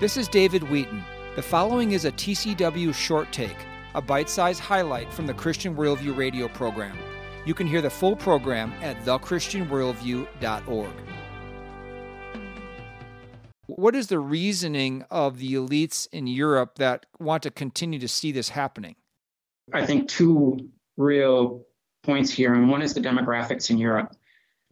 [0.00, 1.04] This is David Wheaton.
[1.36, 3.56] The following is a TCW short take,
[3.94, 6.98] a bite sized highlight from the Christian Worldview radio program.
[7.46, 10.90] You can hear the full program at thechristianworldview.org.
[13.66, 18.32] What is the reasoning of the elites in Europe that want to continue to see
[18.32, 18.96] this happening?
[19.72, 21.66] I think two real
[22.02, 24.16] points here, and one is the demographics in Europe.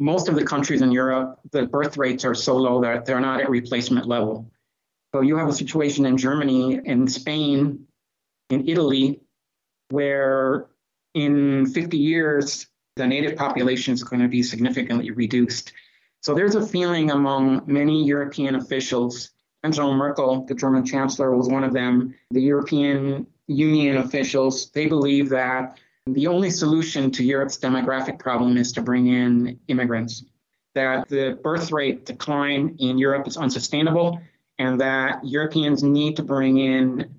[0.01, 3.41] Most of the countries in Europe, the birth rates are so low that they're not
[3.41, 4.51] at replacement level.
[5.15, 7.87] So you have a situation in Germany, in Spain,
[8.49, 9.21] in Italy,
[9.91, 10.69] where
[11.15, 12.67] in 50 years,
[12.97, 15.73] the native population is going to be significantly reduced.
[16.23, 19.31] So there's a feeling among many European officials,
[19.65, 25.29] Angela Merkel, the German chancellor, was one of them, the European Union officials, they believe
[25.29, 30.25] that the only solution to Europe's demographic problem is to bring in immigrants,
[30.75, 34.21] that the birth rate decline in Europe is unsustainable
[34.63, 37.11] and that Europeans need to bring in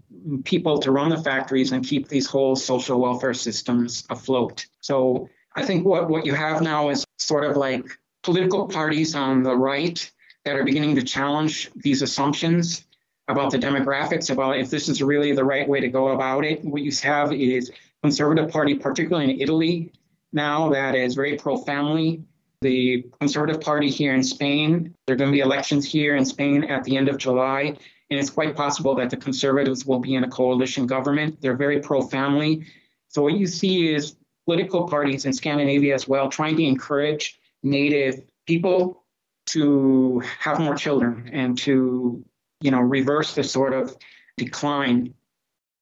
[0.45, 4.65] people to run the factories and keep these whole social welfare systems afloat.
[4.79, 7.85] So I think what, what you have now is sort of like
[8.23, 10.09] political parties on the right
[10.45, 12.85] that are beginning to challenge these assumptions
[13.27, 16.63] about the demographics, about if this is really the right way to go about it.
[16.63, 19.91] What you have is conservative party, particularly in Italy
[20.31, 22.23] now, that is very pro-family,
[22.63, 24.95] the Conservative Party here in Spain.
[25.05, 27.77] There are going to be elections here in Spain at the end of July,
[28.09, 31.39] and it's quite possible that the Conservatives will be in a coalition government.
[31.41, 32.65] They're very pro family.
[33.09, 38.23] So, what you see is political parties in Scandinavia as well trying to encourage native
[38.45, 39.03] people
[39.45, 42.23] to have more children and to
[42.61, 43.95] you know reverse the sort of
[44.37, 45.13] decline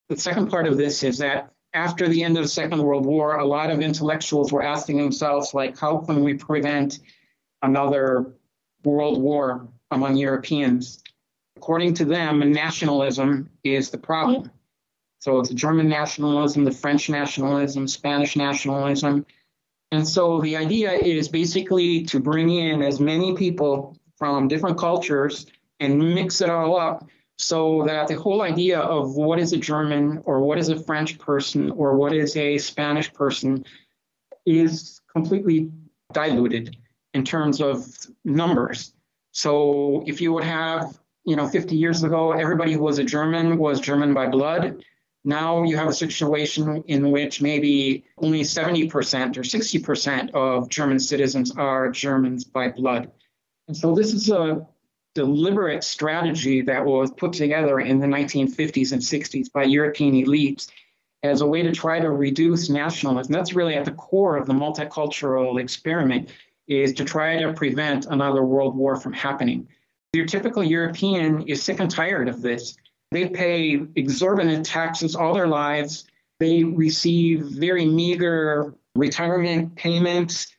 [0.10, 3.38] the second part of this is that after the end of the Second World War,
[3.38, 7.00] a lot of intellectuals were asking themselves, like, how can we prevent
[7.62, 8.34] another
[8.84, 11.04] world war among Europeans?
[11.56, 14.52] According to them, nationalism is the problem.
[15.20, 19.26] So it's German nationalism, the French nationalism, Spanish nationalism.
[19.92, 25.46] And so the idea is basically to bring in as many people from different cultures
[25.80, 27.08] and mix it all up
[27.42, 31.18] so that the whole idea of what is a German or what is a French
[31.18, 33.66] person or what is a Spanish person
[34.46, 35.72] is completely
[36.14, 36.78] diluted
[37.16, 37.88] in terms of
[38.24, 38.94] numbers.
[39.32, 43.58] So if you would have, you know, 50 years ago, everybody who was a German
[43.58, 44.84] was German by blood.
[45.24, 48.88] Now you have a situation in which maybe only 70%
[49.38, 53.12] or 60% of German citizens are Germans by blood.
[53.68, 54.68] And so this is a
[55.14, 60.70] deliberate strategy that was put together in the 1950s and 60s by European elites
[61.24, 63.34] as a way to try to reduce nationalism.
[63.34, 66.30] That's really at the core of the multicultural experiment
[66.68, 69.68] is to try to prevent another world war from happening.
[70.14, 72.76] Your typical European is sick and tired of this.
[73.12, 76.06] They pay exorbitant taxes all their lives.
[76.40, 80.56] They receive very meager retirement payments.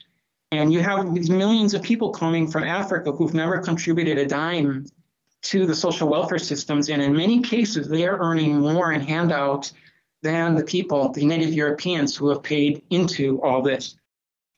[0.52, 4.86] And you have these millions of people coming from Africa who've never contributed a dime
[5.44, 6.90] to the social welfare systems.
[6.90, 9.72] And in many cases, they are earning more in handouts
[10.20, 13.96] than the people, the native Europeans who have paid into all this.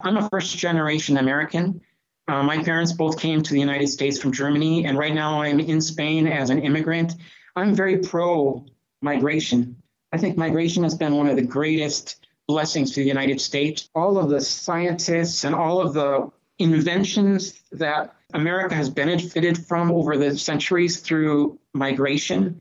[0.01, 1.81] I'm a first generation American.
[2.27, 5.61] Uh, my parents both came to the United States from Germany, and right now I'm
[5.61, 7.15] in Spain as an immigrant.
[7.55, 8.67] I'm very pro
[9.01, 9.77] migration.
[10.13, 13.89] I think migration has been one of the greatest blessings to the United States.
[13.95, 20.17] All of the scientists and all of the inventions that America has benefited from over
[20.17, 22.61] the centuries through migration.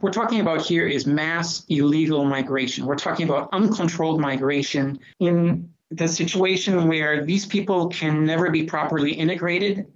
[0.00, 2.86] We're talking about here is mass illegal migration.
[2.86, 9.12] We're talking about uncontrolled migration in the situation where these people can never be properly
[9.12, 9.92] integrated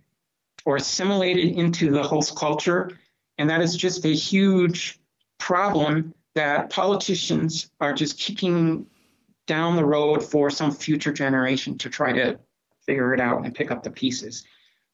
[0.64, 2.90] or assimilated into the host culture.
[3.38, 4.98] And that is just a huge
[5.38, 8.86] problem that politicians are just kicking
[9.46, 12.38] down the road for some future generation to try to
[12.86, 14.44] figure it out and pick up the pieces.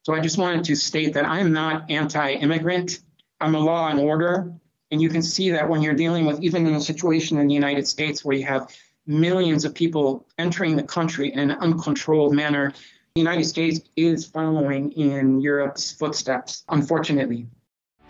[0.02, 3.00] So I just wanted to state that I'm not anti immigrant.
[3.40, 4.52] I'm a law and order.
[4.90, 7.54] And you can see that when you're dealing with, even in a situation in the
[7.54, 8.74] United States where you have
[9.06, 12.72] millions of people entering the country in an uncontrolled manner,
[13.14, 17.46] the United States is following in Europe's footsteps, unfortunately.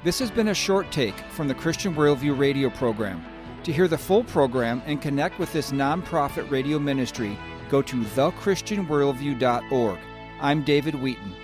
[0.04, 3.24] This has been a short take from the Christian Worldview radio program.
[3.64, 9.98] To hear the full program and connect with this nonprofit radio ministry, go to thechristianworldview.org.
[10.40, 11.34] I'm David Wheaton.